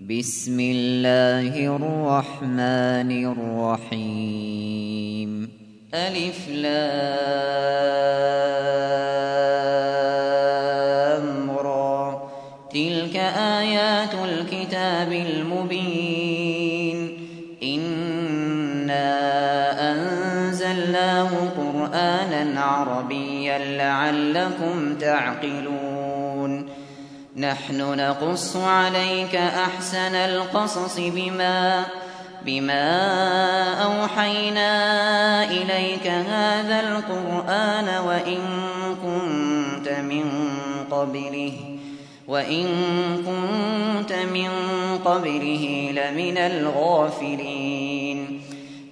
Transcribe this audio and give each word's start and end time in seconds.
بسم 0.00 0.60
الله 0.60 1.76
الرحمن 1.76 3.10
الرحيم. 3.92 5.48
ألف 5.94 6.48
لام 6.48 7.50
را 11.50 12.28
تلك 12.72 13.16
آيات 13.16 14.14
الكتاب 14.14 15.12
المبين. 15.12 16.98
إنا 17.62 19.08
أنزلناه 19.92 21.30
قرآنا 21.56 22.60
عربيا 22.60 23.58
لعلكم 23.58 24.94
تعقلون. 24.98 25.85
نحن 27.36 27.96
نقص 27.96 28.56
عليك 28.56 29.36
أحسن 29.36 30.14
القصص 30.14 30.98
بما 30.98 31.84
بما 32.46 33.02
أوحينا 33.82 34.70
إليك 35.44 36.06
هذا 36.06 36.80
القرآن 36.80 37.88
وإن 38.06 38.40
كنت 39.04 39.88
من 39.88 40.24
قبله 40.90 41.52
وإن 42.28 42.66
كنت 43.16 44.12
من 44.12 44.50
قبله 45.04 45.90
لمن 45.92 46.38
الغافلين. 46.38 48.35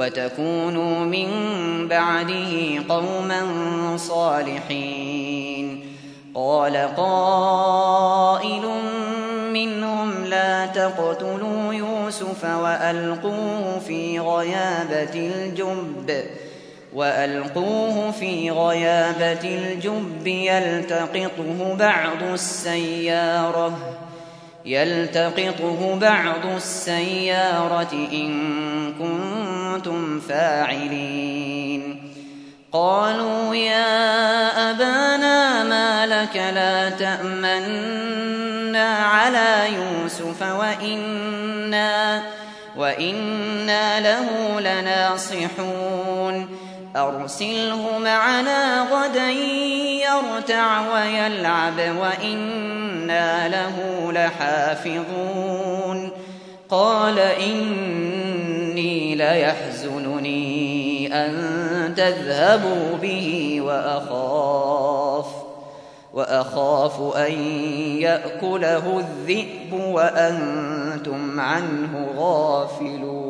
وتكونوا 0.00 1.04
من 1.04 1.28
بعده 1.88 2.82
قوما 2.88 3.42
صالحين. 3.96 5.86
قال 6.34 6.76
قائل 6.96 8.62
منهم 9.52 10.24
لا 10.24 10.66
تقتلوا 10.66 11.74
يوسف 11.74 12.44
وألقوه 12.44 13.78
في 13.78 14.20
غيابة 14.20 15.14
الجب. 15.14 16.24
وألقوه 16.94 18.10
في 18.10 18.50
غيابة 18.50 19.44
الجب 19.44 20.26
يلتقطه 20.26 21.76
بعض 21.78 22.22
السيارة. 22.32 23.78
يلتقطه 24.64 25.98
بعض 26.00 26.46
السيارة 26.56 28.08
إن 28.12 28.92
كنتم 28.98 30.20
فاعلين. 30.20 32.12
قالوا 32.72 33.54
يا 33.54 34.70
أبانا 34.70 35.64
ما 35.64 36.06
لك 36.06 36.36
لا 36.36 36.90
تأمنا 36.90 38.96
على 38.96 39.68
يوسف 39.74 40.42
وإنا, 40.42 42.22
وإنا 42.76 44.00
له 44.00 44.60
لناصحون. 44.60 46.48
أرسله 46.96 47.98
معنا 47.98 48.80
غدا 48.80 49.30
يرتع 49.30 50.94
ويلعب 50.94 51.78
وإنا 52.00 53.48
له 53.48 53.76
لحافظون. 54.12 56.10
قال 56.70 57.18
إني 57.18 59.14
ليحزنني 59.14 61.14
أن 61.14 61.94
تذهبوا 61.96 62.96
به 63.02 63.60
وأخاف 63.60 65.26
وأخاف 66.14 67.16
أن 67.16 67.32
يأكله 67.98 68.98
الذئب 68.98 69.72
وأنتم 69.72 71.40
عنه 71.40 72.08
غافلون. 72.16 73.29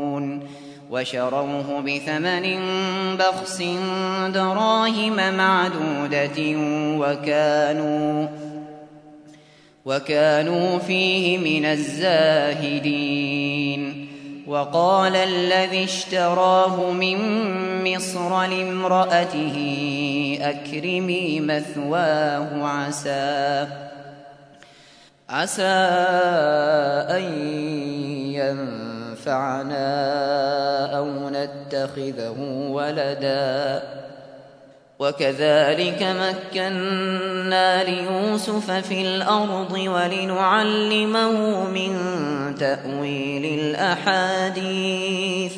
وشروه 0.91 1.81
بثمن 1.81 2.57
بخس 3.17 3.63
دراهم 4.33 5.33
معدودة 5.37 6.39
وكانوا 6.99 8.27
وكانوا 9.85 10.77
فيه 10.79 11.37
من 11.37 11.65
الزاهدين. 11.65 13.21
وقال 14.47 15.15
الذي 15.15 15.83
اشتراه 15.83 16.91
من 16.91 17.17
مصر 17.83 18.45
لامرأته 18.45 19.57
أكرمي 20.41 21.39
مثواه 21.39 22.65
عسى 22.67 23.67
عسى 25.29 25.63
أن 27.09 28.90
ينفعنا 29.27 30.97
أو 30.97 31.29
نتخذه 31.29 32.35
ولداً. 32.71 33.81
وكذلك 34.99 36.03
مكنا 36.03 37.83
ليوسف 37.83 38.71
في 38.71 39.01
الأرض 39.01 39.71
ولنعلمه 39.71 41.63
من 41.69 41.95
تأويل 42.59 43.59
الأحاديث. 43.59 45.53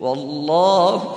والله 0.00 1.16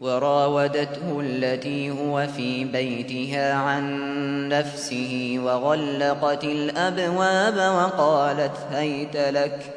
وراودته 0.00 1.20
التي 1.20 1.90
هو 1.90 2.26
في 2.26 2.64
بيتها 2.64 3.54
عن 3.54 4.08
نفسه 4.48 5.40
وغلقت 5.44 6.44
الأبواب 6.44 7.56
وقالت 7.56 8.56
هيت 8.70 9.16
لك. 9.16 9.74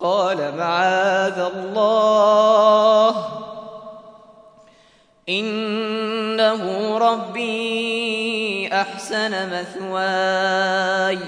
قال 0.00 0.56
معاذ 0.56 1.38
الله. 1.38 3.28
إنه 5.28 6.98
ربي 6.98 8.68
أحسن 8.72 9.60
مثواي. 9.60 11.18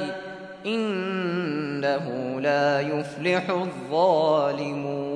إنه 0.66 2.36
لا 2.40 2.80
يفلح 2.80 3.50
الظالمون. 3.50 5.15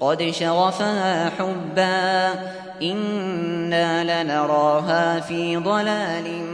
قد 0.00 0.30
شغفها 0.30 1.30
حبا 1.30 2.34
إنا 2.82 4.22
لنراها 4.24 5.20
في 5.20 5.56
ضلال 5.56 6.44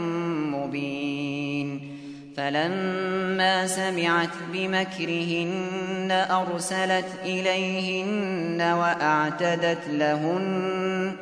مبين. 0.51 1.97
فلما 2.37 3.67
سمعت 3.67 4.29
بمكرهن 4.53 6.11
أرسلت 6.11 7.05
إليهن 7.25 8.61
وأعتدت 8.61 9.87
لهن 9.91 11.15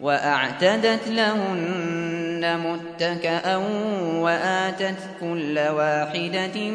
وأعتدت 0.00 1.08
لهن 1.08 2.60
متكأ 2.60 3.56
وآتت 4.20 4.98
كل 5.20 5.58
واحدة 5.58 6.70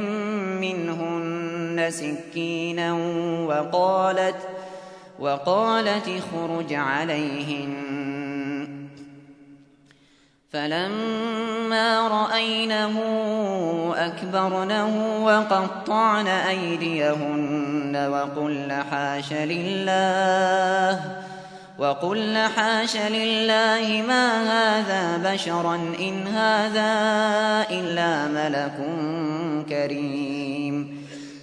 منهن 0.61 1.87
سكينا 1.89 2.93
وقالت 3.47 4.35
وقالت 5.21 6.09
اخرج 6.09 6.73
عليهن 6.73 7.73
فلما 10.53 12.07
رأينه 12.07 12.95
أكبرنه 13.95 15.23
وقطعن 15.25 16.27
أيديهن 16.27 18.09
وقلن 18.11 18.83
حاش 18.91 19.33
لله 19.33 20.99
وقلن 21.79 22.37
حاش 22.37 22.97
لله 22.97 24.03
ما 24.07 24.43
هذا 24.43 25.31
بشرا 25.31 25.75
إن 25.99 26.27
هذا 26.27 26.91
إلا 27.69 28.27
ملك 28.27 28.77
كريم. 29.69 31.00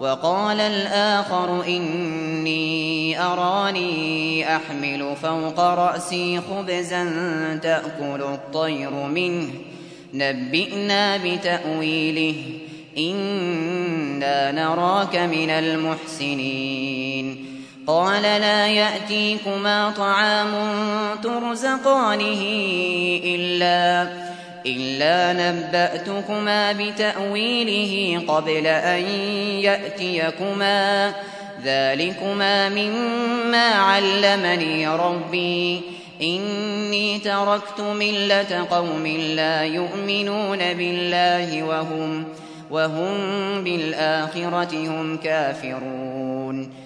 وقال 0.00 0.60
الآخر 0.60 1.64
إني 1.66 3.20
أراني 3.22 4.56
أحمل 4.56 5.16
فوق 5.22 5.60
رأسي 5.60 6.40
خبزا 6.40 7.04
تأكل 7.62 8.22
الطير 8.22 8.90
منه. 8.90 9.48
نبئنا 10.14 11.16
بتأويله. 11.16 12.34
إنا 12.98 14.52
نراك 14.52 15.16
من 15.16 15.50
المحسنين. 15.50 17.46
قال 17.86 18.22
لا 18.22 18.66
يأتيكما 18.66 19.90
طعام 19.90 20.52
ترزقانه 21.22 22.42
إلا 23.24 24.06
إلا 24.66 25.32
نبأتكما 25.32 26.72
بتأويله 26.72 28.22
قبل 28.28 28.66
أن 28.66 29.02
يأتيكما 29.60 31.12
ذلكما 31.64 32.68
مما 32.68 33.68
علمني 33.68 34.88
ربي 34.88 35.80
إني 36.22 37.18
تركت 37.18 37.80
ملة 37.80 38.66
قوم 38.70 39.06
لا 39.06 39.62
يؤمنون 39.62 40.58
بالله 40.58 41.62
وهم 41.62 42.24
وهم 42.70 43.14
بالآخرة 43.64 44.74
هم 44.74 45.16
كافرون 45.16 46.85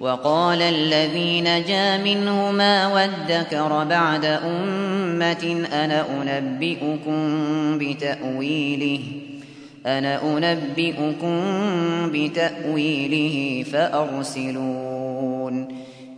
وقال 0.00 0.62
الذي 0.62 1.40
نجا 1.40 1.96
منهما 1.96 2.94
وادكر 2.94 3.84
بعد 3.84 4.24
أمة 4.24 5.66
أنا 5.72 6.04
أنبئكم 6.22 7.18
بتأويله 7.78 9.00
أنا 9.86 10.22
أنبئكم 10.22 11.40
بتأويله 12.12 13.64
فأرسلون. 13.72 15.68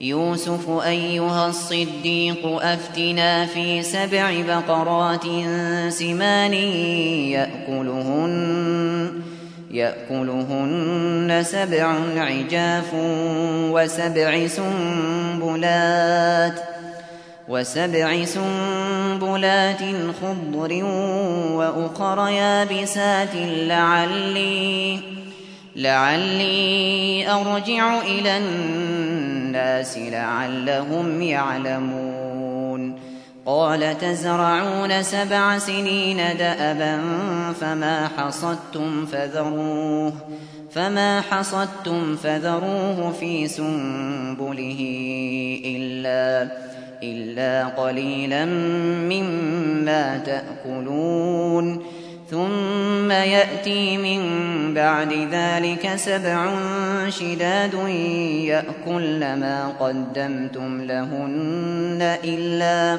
يوسف 0.01 0.71
أيها 0.71 1.49
الصديق 1.49 2.47
أفتنا 2.47 3.47
في 3.47 3.83
سبع 3.83 4.43
بقرات 4.49 5.25
سمان 5.89 6.53
يأكلهن. 7.35 9.13
يأكلهن 9.71 11.43
سبع 11.45 11.95
عجاف 12.17 12.95
وسبع 13.73 14.47
سنبلات 14.47 15.99
وسبع 17.49 18.25
سنبلات 18.25 19.81
خضر 20.23 20.85
وأخر 21.53 22.29
يابسات 22.29 23.35
لعلي 23.45 25.01
لعلي 25.77 27.31
أرجع 27.31 28.01
إلى 28.01 28.37
الناس 28.39 29.99
لعلهم 29.99 31.23
يعلمون 31.23 32.18
قال 33.49 33.99
تزرعون 33.99 35.03
سبع 35.03 35.59
سنين 35.59 36.17
دأبا 36.39 37.01
فما 37.61 38.09
حصدتم 38.19 39.07
فذروه 39.07 40.13
فما 40.71 41.21
حصدتم 41.21 42.17
فذروه 42.17 43.13
في 43.21 43.49
سنبله 43.49 44.81
إلا 45.65 46.49
إلا 47.03 47.67
قليلا 47.67 48.45
مما 49.09 50.19
تأكلون. 50.19 51.83
ثم 52.31 53.11
يأتي 53.11 53.97
من 53.97 54.75
بعد 54.75 55.29
ذلك 55.33 55.97
سبع 55.97 56.55
شداد 57.09 57.75
يأكل 58.45 59.21
ما 59.21 59.73
قدمتم 59.81 60.83
لهن 60.83 62.19
إلا 62.25 62.99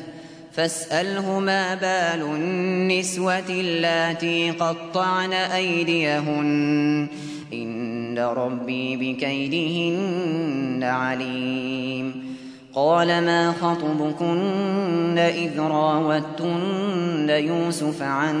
فاسأله 0.53 1.39
ما 1.39 1.75
بال 1.75 2.21
النسوة 2.21 3.49
اللاتي 3.49 4.51
قطعن 4.51 5.33
أيديهن. 5.33 7.07
إن 7.53 8.19
ربي 8.19 9.13
بكيدهن 9.13 10.83
عليم. 10.83 12.35
قال 12.73 13.07
ما 13.07 13.53
خطبكن 13.61 15.17
إذ 15.17 15.59
راوتن 15.59 17.29
يوسف 17.29 18.01
عن 18.01 18.37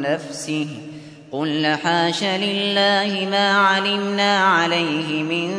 نفسه؟ 0.00 0.66
قل 1.32 1.66
حاش 1.82 2.24
لله 2.24 3.28
ما 3.30 3.52
علمنا 3.52 4.38
عليه 4.38 5.22
من 5.22 5.54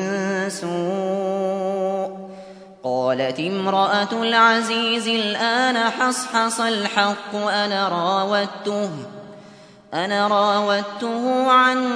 سوء. 0.49 2.20
قالت 2.83 3.39
امرأة 3.39 4.11
العزيز 4.11 5.07
الآن 5.07 5.77
حصحص 5.77 6.59
الحق 6.59 7.35
أنا 7.35 7.89
راودته 7.89 8.89
أنا 9.93 10.27
راودته 10.27 11.51
عن 11.51 11.91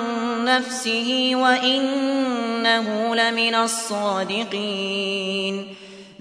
نفسه 0.46 1.32
وإنه 1.36 3.16
لمن 3.16 3.56
الصادقين. 3.56 4.96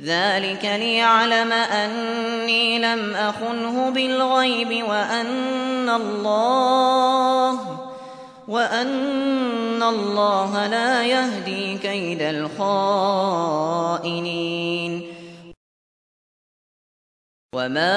ذلك 0.04 0.64
ليعلم 0.64 1.52
أني 1.52 2.78
لم 2.78 3.14
أخنه 3.14 3.90
بالغيب 3.90 4.84
وأن 4.88 5.88
الله 5.90 7.73
وأن 8.48 9.82
الله 9.82 10.66
لا 10.66 11.04
يهدي 11.04 11.78
كيد 11.78 12.22
الخائنين 12.22 13.54
وما 17.54 17.94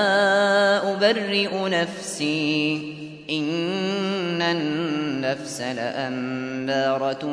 أبرئ 0.93 1.69
نفسي 1.69 2.93
إن 3.29 4.41
النفس 4.41 5.61
لأمارة 5.61 7.25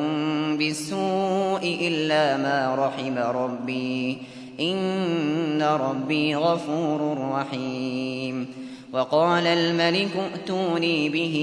بالسوء 0.58 1.78
إلا 1.80 2.36
ما 2.36 2.74
رحم 2.78 3.18
ربي 3.18 4.18
إن 4.60 5.62
ربي 5.62 6.36
غفور 6.36 7.30
رحيم 7.32 8.63
وقال 8.94 9.46
الملك 9.46 10.10
ائتوني 10.16 11.08
به 11.08 11.36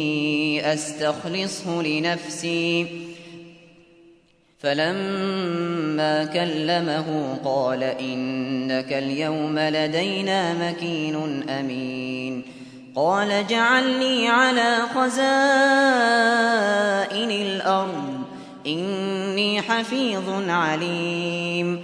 أستخلصه 0.66 1.82
لنفسي. 1.82 2.88
فلما 4.60 6.26
كلمه 6.26 7.38
قال 7.46 7.84
إنك 7.84 8.94
اليوم 8.94 9.60
لدينا 9.60 10.70
مكين 10.70 11.50
أمين. 11.50 12.44
قال 12.96 13.48
جعلني 13.48 14.28
على 14.28 14.78
خزائن 14.96 15.22
الأرض. 17.32 18.22
إني 18.68 19.62
حفيظ 19.62 20.50
عليم. 20.50 21.84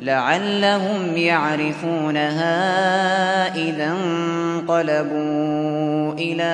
لعلهم 0.00 1.16
يعرفونها 1.16 2.54
إذا 3.54 3.86
انقلبوا 3.86 5.32
إلى 6.12 6.52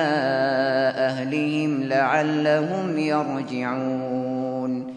أهلهم 0.97 1.83
لعلهم 1.83 2.99
يرجعون. 2.99 4.93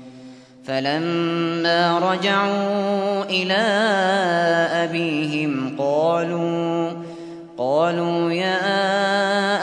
فلما 0.65 1.99
رجعوا 1.99 3.25
إلى 3.25 3.63
أبيهم 4.85 5.77
قالوا 5.79 6.91
قالوا 7.59 8.33
يا 8.33 8.59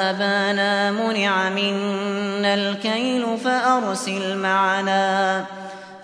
أبانا 0.10 0.92
منع 0.92 1.50
منا 1.50 2.54
الكيل 2.54 3.38
فأرسل 3.44 4.38
معنا. 4.38 4.38
فأرسل 4.38 4.38
معنا 4.38 5.57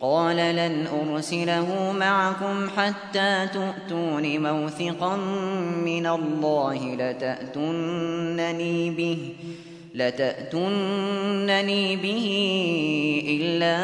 قال 0.00 0.36
لن 0.36 0.86
أرسله 0.86 1.92
معكم 1.92 2.68
حتى 2.76 3.48
تؤتون 3.54 4.42
موثقا 4.42 5.16
من 5.84 6.06
الله 6.06 6.94
لتأتنني 6.94 8.90
به 8.90 9.34
لتأتنني 9.94 11.96
به 11.96 12.26
إلا 13.28 13.76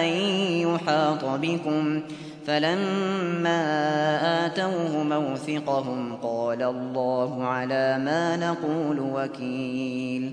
أن 0.00 0.08
يحاط 0.68 1.24
بكم. 1.24 2.00
فلما 2.46 3.66
آتوه 4.46 5.02
موثقهم 5.02 6.16
قال 6.22 6.62
الله 6.62 7.44
على 7.44 7.98
ما 7.98 8.36
نقول 8.36 9.00
وكيل. 9.00 10.32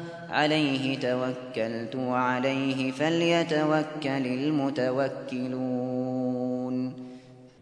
عليه 0.31 0.99
توكلت 0.99 1.95
وعليه 1.95 2.91
فليتوكل 2.91 4.27
المتوكلون. 4.27 5.81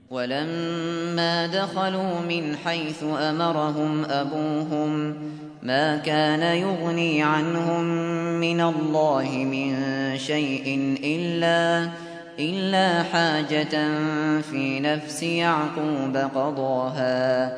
ولما 0.09 1.47
دخلوا 1.47 2.19
من 2.29 2.55
حيث 2.55 3.03
أمرهم 3.03 4.05
أبوهم 4.05 5.15
ما 5.63 5.97
كان 5.97 6.41
يغني 6.57 7.23
عنهم 7.23 7.83
من 8.39 8.61
الله 8.61 9.29
من 9.29 9.73
شيء 10.17 10.97
إلا 11.03 11.89
إلا 12.39 13.03
حاجة 13.03 13.89
في 14.41 14.79
نفس 14.79 15.23
يعقوب 15.23 16.17
قضاها. 16.17 17.57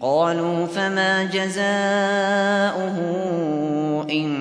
قالوا 0.00 0.66
فما 0.66 1.24
جزاؤه 1.24 2.96
إن 4.10 4.34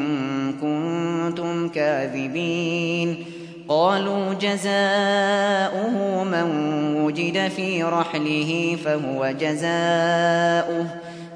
كنتم 0.62 1.70
كاذبين 1.70 3.26
قالوا 3.68 4.34
جزاؤه 4.34 6.24
من 6.24 6.48
وجد 6.96 7.48
في 7.48 7.84
رحله 7.84 8.78
فهو 8.86 9.34
جزاؤه 9.40 10.86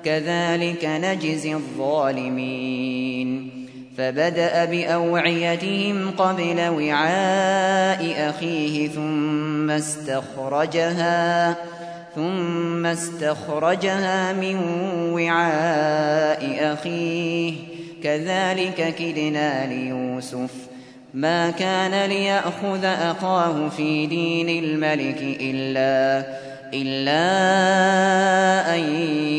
كذلك 0.06 0.86
نجزي 0.86 1.54
الظالمين 1.54 3.52
فبدأ 3.98 4.66
بأوعيتهم 4.66 6.12
قبل 6.12 6.60
وعاء 6.60 8.30
أخيه 8.30 8.88
ثم 8.88 9.72
استخرجها 9.72 11.56
ثم 12.18 12.86
استخرجها 12.86 14.34
من 14.34 14.56
وعاء 15.14 16.74
أخيه. 16.74 17.54
كذلك 18.04 18.96
كدنا 18.96 19.68
ليوسف. 19.68 20.52
ما 21.14 21.50
كان 21.50 22.10
ليأخذ 22.10 22.86
أخاه 22.86 23.70
في 23.70 24.06
دين 24.06 24.64
الملك 24.64 25.18
إلا 25.22 26.28
إلا 26.74 27.16
أن 28.76 28.80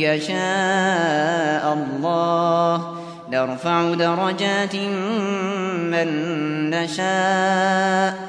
يشاء 0.00 1.74
الله. 1.74 2.98
نرفع 3.30 3.94
درجات 3.94 4.76
من 5.90 6.08
نشاء. 6.70 8.28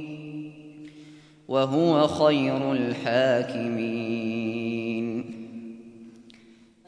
وهو 1.51 2.07
خير 2.07 2.71
الحاكمين. 2.71 4.21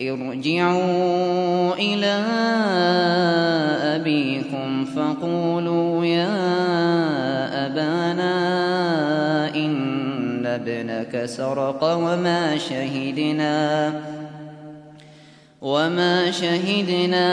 ارجعوا 0.02 1.73
إلى 1.73 2.23
أبيكم 3.95 4.86
فقولوا 4.86 6.06
يا 6.06 6.36
أبانا 7.65 8.34
ابنك 10.56 11.26
سرق 11.26 11.84
وما 11.84 12.58
شهدنا 12.58 13.93
وما 15.62 16.32
شهدنا 16.32 17.28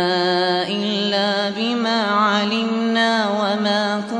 إلا 0.68 1.50
بما 1.50 2.02
علمنا 2.02 3.28
وما 3.30 4.02
كنا 4.10 4.19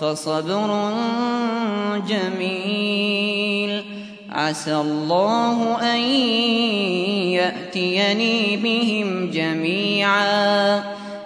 فصبر 0.00 0.92
جميل. 2.08 3.84
عسى 4.30 4.76
الله 4.76 5.80
أن 5.94 6.00
يأتيني 7.32 8.56
بهم 8.56 9.30
جميعا. 9.30 10.78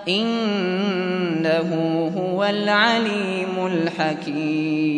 إنه 0.08 1.70
هو 2.16 2.44
العليم 2.44 3.66
الحكيم. 3.66 4.90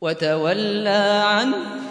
وتولى 0.00 1.22
عنه 1.26 1.83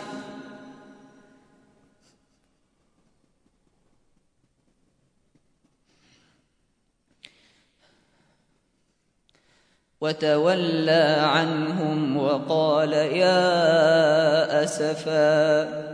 وتولى 10.03 11.15
عنهم 11.19 12.17
وقال 12.17 12.93
يا 12.93 14.63
أسفاً. 14.63 15.93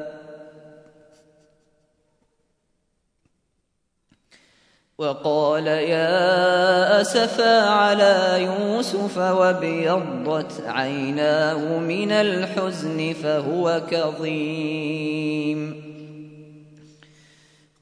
وقال 4.99 5.67
يا 5.67 7.01
أسفا 7.01 7.69
على 7.69 8.43
يوسف 8.43 9.17
وابيضت 9.17 10.63
عيناه 10.67 11.77
من 11.77 12.11
الحزن 12.11 13.13
فهو 13.23 13.81
كظيم. 13.91 15.88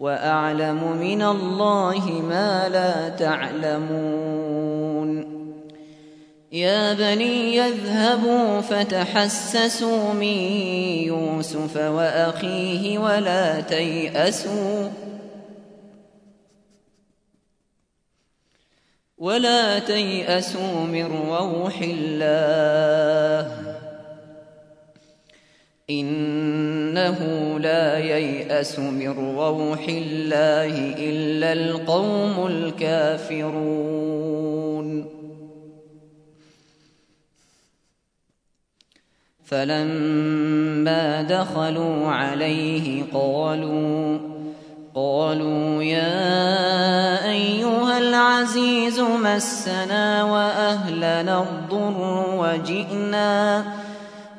وأعلم 0.00 0.96
من 1.00 1.22
الله 1.22 2.10
ما 2.10 2.68
لا 2.68 3.08
تعلمون. 3.08 4.60
يا 6.52 6.94
بني 6.94 7.56
يذهبوا 7.56 8.60
فتحسسوا 8.60 10.12
من 10.12 10.38
يوسف 11.06 11.76
وأخيه 11.76 12.98
ولا 12.98 13.60
تيأسوا. 13.60 14.88
ولا 19.18 19.78
تيأسوا 19.78 20.84
من 20.84 21.28
روح 21.28 21.80
الله. 21.82 23.52
إنه 25.90 27.39
لا 27.60 27.98
ييأس 27.98 28.78
من 28.78 29.36
روح 29.38 29.86
الله 29.88 30.94
إلا 30.98 31.52
القوم 31.52 32.46
الكافرون. 32.46 34.00
فلما 39.44 41.22
دخلوا 41.22 42.06
عليه 42.06 43.02
قالوا 43.14 44.18
قالوا 44.94 45.82
يا 45.82 47.30
أيها 47.30 47.98
العزيز 47.98 49.00
مسنا 49.00 50.24
وأهلنا 50.24 51.42
الضر 51.42 52.24
وجئنا 52.36 53.64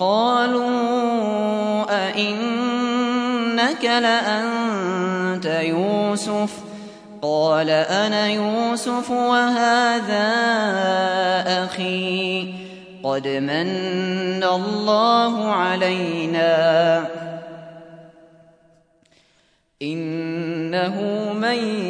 قالوا 0.00 0.70
أئنك 2.08 3.84
لأنت 3.84 5.46
يوسف؟ 5.46 6.50
قال 7.22 7.70
أنا 7.70 8.28
يوسف 8.28 9.10
وهذا 9.10 10.24
أخي. 11.64 12.54
قد 13.02 13.28
من 13.28 14.44
الله 14.44 15.52
علينا. 15.52 17.06
إنه 19.82 21.00
من 21.34 21.89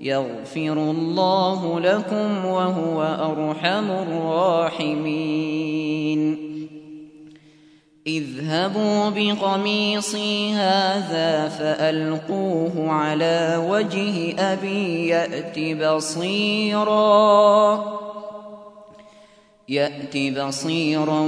يغفر 0.00 0.72
الله 0.72 1.80
لكم 1.80 2.44
وهو 2.44 3.02
أرحم 3.02 3.90
الراحمين. 3.90 5.30
اذهبوا 8.06 9.10
بقميصي 9.10 10.52
هذا 10.52 11.48
فألقوه 11.48 12.92
على 12.92 13.66
وجه 13.68 14.34
أبي 14.52 15.08
يأت 15.08 15.58
بصيراً. 15.84 17.84
يأت 19.68 20.16
بصيرا 20.16 21.20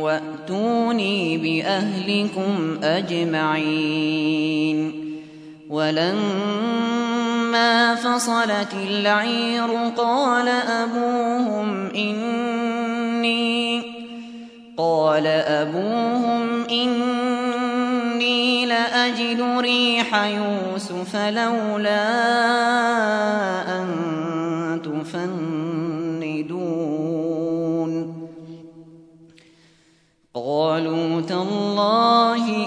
وأتوني 0.00 1.38
بأهلكم 1.38 2.78
أجمعين. 2.82 4.34
ولما 7.54 7.94
فصلت 7.94 8.74
العير 8.74 9.90
قال 9.96 10.48
أبوهم 10.48 11.86
إني 11.94 13.82
قال 14.76 15.26
أبوهم 15.26 16.64
إني 16.70 17.06
لأجد 18.66 19.40
ريح 19.58 20.24
يوسف 20.24 21.16
لولا 21.16 22.04
أن 23.78 23.86
تفندون. 24.84 26.24
قالوا 30.34 31.20
تالله 31.20 32.66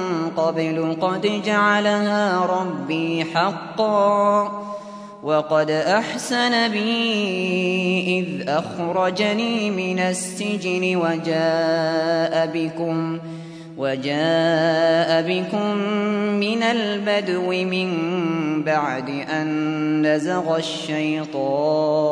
قبل 0.37 0.97
قد 1.01 1.41
جعلها 1.45 2.45
ربي 2.45 3.25
حقا 3.25 4.51
وقد 5.23 5.71
أحسن 5.71 6.67
بي 6.67 8.19
إذ 8.19 8.49
أخرجني 8.49 9.71
من 9.71 9.99
السجن 9.99 10.95
وجاء 10.95 12.49
بكم 12.53 13.19
وجاء 13.77 15.21
بكم 15.21 15.75
من 16.39 16.63
البدو 16.63 17.51
من 17.51 17.89
بعد 18.63 19.09
أن 19.09 20.07
نزغ 20.07 20.57
الشيطان 20.57 22.11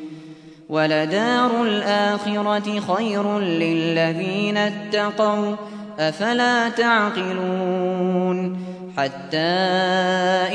ولدار 0.71 1.63
الآخرة 1.63 2.79
خير 2.79 3.39
للذين 3.39 4.57
اتقوا 4.57 5.55
أفلا 5.99 6.69
تعقلون؟ 6.69 8.57
حتى 8.97 9.37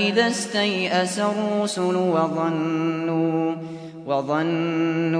إذا 0.08 0.28
استيأس 0.28 1.18
الرسل 1.18 1.96
وظنوا 1.96 3.54
وظنوا 4.06 5.16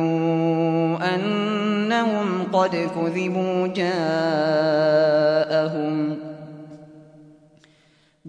أنهم 1.15 2.43
قد 2.53 2.71
كذبوا 2.71 3.67
جاءهم. 3.67 3.97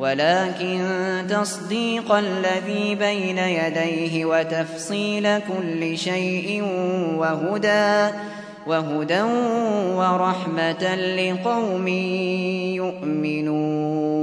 ولكن 0.00 0.80
تصديق 1.28 2.12
الذي 2.12 2.94
بين 2.94 3.38
يديه 3.38 4.24
وتفصيل 4.24 5.38
كل 5.38 5.98
شيء 5.98 6.62
وهدى 7.16 8.16
وهدى 8.66 9.22
ورحمة 9.96 10.94
لقوم 10.94 11.88
يؤمنون. 12.80 14.20